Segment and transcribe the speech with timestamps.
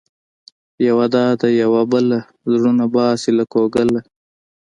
[0.87, 2.17] یوه دا ده يوه بله،
[2.51, 3.99] زړونه باسې له ګوګله